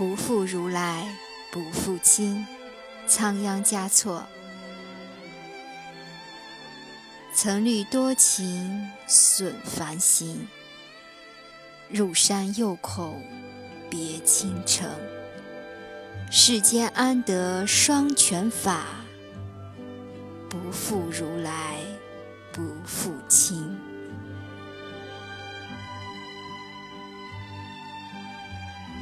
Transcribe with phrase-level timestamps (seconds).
[0.00, 1.14] 不负如来
[1.52, 2.46] 不负卿，
[3.06, 4.24] 仓央嘉措。
[7.34, 10.48] 曾虑多情损繁行，
[11.90, 13.22] 入山又恐
[13.90, 14.88] 别倾城。
[16.30, 18.86] 世间安得双全法？
[20.48, 21.76] 不负如来
[22.50, 23.59] 不负卿。